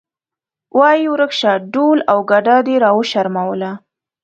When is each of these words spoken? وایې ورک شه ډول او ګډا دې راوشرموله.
وایې 0.79 1.07
ورک 1.13 1.31
شه 1.39 1.51
ډول 1.73 1.99
او 2.11 2.19
ګډا 2.31 2.57
دې 2.67 2.75
راوشرموله. 2.83 3.71